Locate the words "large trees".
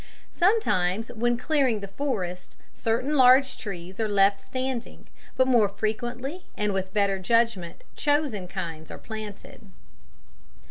3.15-3.99